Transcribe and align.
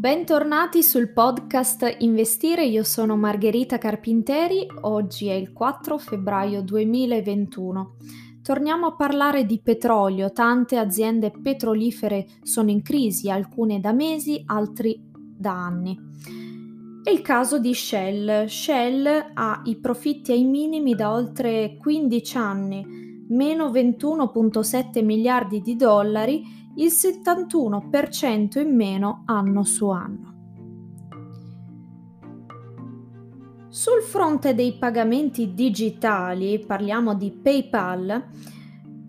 Bentornati 0.00 0.82
sul 0.82 1.12
podcast 1.12 1.96
Investire, 1.98 2.64
io 2.64 2.84
sono 2.84 3.18
Margherita 3.18 3.76
Carpinteri, 3.76 4.66
oggi 4.80 5.26
è 5.26 5.34
il 5.34 5.52
4 5.52 5.98
febbraio 5.98 6.62
2021. 6.62 7.96
Torniamo 8.42 8.86
a 8.86 8.94
parlare 8.94 9.44
di 9.44 9.60
petrolio, 9.60 10.32
tante 10.32 10.78
aziende 10.78 11.30
petrolifere 11.30 12.26
sono 12.42 12.70
in 12.70 12.80
crisi, 12.80 13.28
alcune 13.28 13.78
da 13.78 13.92
mesi, 13.92 14.42
altri 14.46 14.98
da 15.12 15.52
anni. 15.52 15.94
È 17.04 17.10
il 17.10 17.20
caso 17.20 17.58
di 17.58 17.74
Shell. 17.74 18.46
Shell 18.46 19.32
ha 19.34 19.60
i 19.66 19.76
profitti 19.80 20.32
ai 20.32 20.44
minimi 20.44 20.94
da 20.94 21.12
oltre 21.12 21.76
15 21.78 22.36
anni, 22.38 22.86
meno 23.28 23.68
21,7 23.68 25.04
miliardi 25.04 25.60
di 25.60 25.76
dollari 25.76 26.58
il 26.76 26.90
71% 26.90 28.60
in 28.60 28.74
meno 28.74 29.22
anno 29.26 29.62
su 29.64 29.88
anno. 29.88 30.30
Sul 33.68 34.02
fronte 34.02 34.54
dei 34.54 34.76
pagamenti 34.78 35.54
digitali, 35.54 36.58
parliamo 36.58 37.14
di 37.14 37.30
PayPal, 37.30 38.26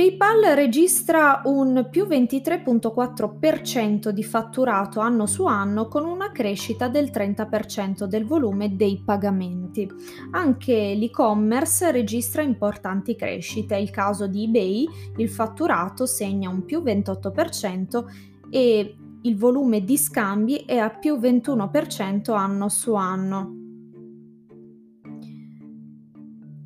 PayPal 0.00 0.54
registra 0.54 1.42
un 1.44 1.88
più 1.90 2.06
23.4% 2.06 4.08
di 4.08 4.24
fatturato 4.24 5.00
anno 5.00 5.26
su 5.26 5.44
anno 5.44 5.88
con 5.88 6.06
una 6.06 6.32
crescita 6.32 6.88
del 6.88 7.10
30% 7.10 8.04
del 8.04 8.24
volume 8.24 8.76
dei 8.76 9.02
pagamenti. 9.04 9.86
Anche 10.30 10.94
l'e-commerce 10.94 11.90
registra 11.90 12.40
importanti 12.40 13.14
crescite, 13.14 13.76
è 13.76 13.78
il 13.78 13.90
caso 13.90 14.26
di 14.26 14.44
eBay, 14.44 14.88
il 15.18 15.28
fatturato 15.28 16.06
segna 16.06 16.48
un 16.48 16.64
più 16.64 16.80
28% 16.80 18.04
e 18.48 18.96
il 19.20 19.36
volume 19.36 19.84
di 19.84 19.98
scambi 19.98 20.64
è 20.64 20.78
a 20.78 20.88
più 20.88 21.16
21% 21.16 22.34
anno 22.34 22.70
su 22.70 22.94
anno. 22.94 23.56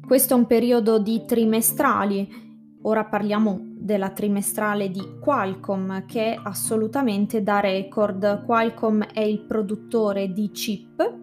Questo 0.07 0.35
è 0.35 0.37
un 0.37 0.47
periodo 0.47 1.01
di 1.01 1.25
trimestrali 1.27 2.44
Ora 2.87 3.07
parliamo 3.07 3.61
della 3.63 4.11
trimestrale 4.11 4.91
di 4.91 5.01
Qualcomm 5.19 6.01
che 6.07 6.35
è 6.35 6.41
assolutamente 6.43 7.43
da 7.43 7.61
record. 7.61 8.45
Qualcomm 8.45 9.03
è 9.03 9.21
il 9.21 9.41
produttore 9.41 10.31
di 10.33 10.51
chip, 10.51 11.15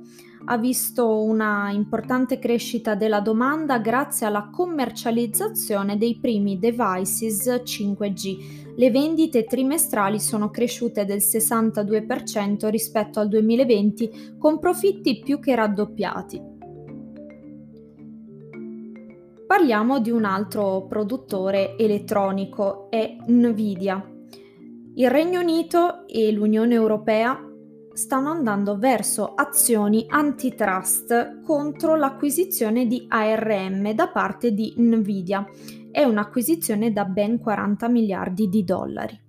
ha 0.46 0.58
visto 0.58 1.22
una 1.22 1.70
importante 1.70 2.40
crescita 2.40 2.96
della 2.96 3.20
domanda 3.20 3.78
grazie 3.78 4.26
alla 4.26 4.50
commercializzazione 4.52 5.98
dei 5.98 6.18
primi 6.20 6.58
devices 6.58 7.48
5G. 7.64 8.74
Le 8.76 8.90
vendite 8.90 9.44
trimestrali 9.44 10.20
sono 10.20 10.50
cresciute 10.50 11.06
del 11.06 11.20
62% 11.20 12.70
rispetto 12.70 13.20
al 13.20 13.28
2020 13.28 14.36
con 14.40 14.58
profitti 14.58 15.20
più 15.20 15.40
che 15.40 15.54
raddoppiati. 15.54 16.51
Parliamo 19.52 20.00
di 20.00 20.10
un 20.12 20.24
altro 20.24 20.86
produttore 20.88 21.76
elettronico, 21.78 22.90
è 22.90 23.18
Nvidia. 23.28 24.02
Il 24.96 25.10
Regno 25.10 25.42
Unito 25.42 26.08
e 26.08 26.32
l'Unione 26.32 26.74
Europea 26.74 27.38
stanno 27.92 28.30
andando 28.30 28.78
verso 28.78 29.34
azioni 29.36 30.06
antitrust 30.08 31.42
contro 31.42 31.98
l'acquisizione 31.98 32.88
di 32.88 33.06
ARM 33.10 33.92
da 33.92 34.08
parte 34.08 34.54
di 34.54 34.74
Nvidia. 34.78 35.46
È 35.92 36.02
un'acquisizione 36.02 36.94
da 36.94 37.04
ben 37.04 37.38
40 37.38 37.90
miliardi 37.90 38.48
di 38.48 38.64
dollari. 38.64 39.20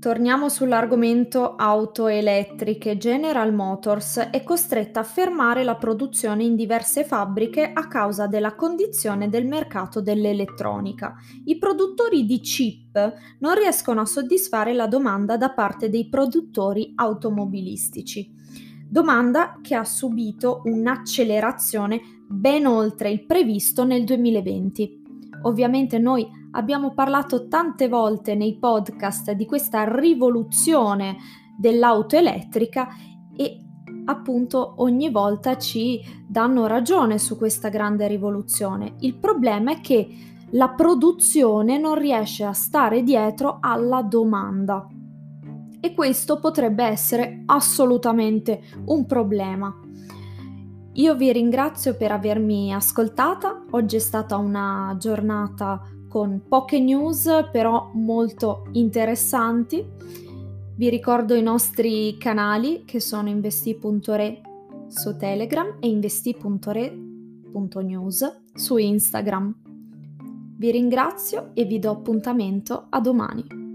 Torniamo 0.00 0.48
sull'argomento 0.48 1.56
auto 1.56 2.06
elettriche. 2.06 2.96
General 2.96 3.52
Motors 3.52 4.16
è 4.30 4.42
costretta 4.42 5.00
a 5.00 5.02
fermare 5.04 5.62
la 5.62 5.76
produzione 5.76 6.42
in 6.42 6.56
diverse 6.56 7.04
fabbriche 7.04 7.70
a 7.70 7.86
causa 7.86 8.26
della 8.26 8.54
condizione 8.54 9.28
del 9.28 9.46
mercato 9.46 10.00
dell'elettronica. 10.00 11.16
I 11.44 11.58
produttori 11.58 12.24
di 12.24 12.40
chip 12.40 13.14
non 13.40 13.54
riescono 13.54 14.00
a 14.00 14.06
soddisfare 14.06 14.72
la 14.72 14.86
domanda 14.86 15.36
da 15.36 15.50
parte 15.50 15.90
dei 15.90 16.08
produttori 16.08 16.92
automobilistici. 16.94 18.32
Domanda 18.88 19.58
che 19.60 19.74
ha 19.74 19.84
subito 19.84 20.62
un'accelerazione 20.64 22.00
ben 22.26 22.64
oltre 22.64 23.10
il 23.10 23.26
previsto 23.26 23.84
nel 23.84 24.04
2020. 24.04 25.02
Ovviamente 25.42 25.98
noi 25.98 26.39
abbiamo 26.52 26.92
parlato 26.92 27.48
tante 27.48 27.88
volte 27.88 28.34
nei 28.34 28.58
podcast 28.58 29.32
di 29.32 29.46
questa 29.46 29.84
rivoluzione 29.84 31.16
dell'auto 31.56 32.16
elettrica 32.16 32.88
e 33.36 33.64
appunto 34.06 34.74
ogni 34.78 35.10
volta 35.10 35.56
ci 35.56 36.00
danno 36.26 36.66
ragione 36.66 37.18
su 37.18 37.36
questa 37.36 37.68
grande 37.68 38.06
rivoluzione. 38.08 38.94
Il 39.00 39.16
problema 39.16 39.72
è 39.72 39.80
che 39.80 40.08
la 40.50 40.70
produzione 40.70 41.78
non 41.78 41.96
riesce 41.96 42.44
a 42.44 42.52
stare 42.52 43.02
dietro 43.02 43.58
alla 43.60 44.02
domanda 44.02 44.86
e 45.80 45.94
questo 45.94 46.40
potrebbe 46.40 46.84
essere 46.84 47.42
assolutamente 47.46 48.60
un 48.86 49.06
problema. 49.06 49.74
Io 50.94 51.14
vi 51.14 51.32
ringrazio 51.32 51.96
per 51.96 52.10
avermi 52.10 52.74
ascoltata, 52.74 53.64
oggi 53.70 53.96
è 53.96 54.00
stata 54.00 54.36
una 54.36 54.96
giornata 54.98 55.80
con 56.10 56.42
poche 56.48 56.80
news 56.80 57.48
però 57.52 57.92
molto 57.94 58.66
interessanti. 58.72 59.86
Vi 60.74 60.90
ricordo 60.90 61.36
i 61.36 61.42
nostri 61.42 62.16
canali 62.18 62.82
che 62.84 62.98
sono 62.98 63.28
investi.re 63.28 64.40
su 64.88 65.16
Telegram 65.16 65.76
e 65.78 65.88
investi.re.news 65.88 68.40
su 68.52 68.76
Instagram. 68.76 69.54
Vi 70.56 70.70
ringrazio 70.72 71.52
e 71.54 71.64
vi 71.64 71.78
do 71.78 71.92
appuntamento 71.92 72.86
a 72.90 73.00
domani. 73.00 73.69